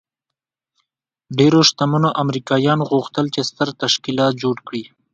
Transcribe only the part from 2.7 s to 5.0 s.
غوښتل چې ستر تشکیلات جوړ کړي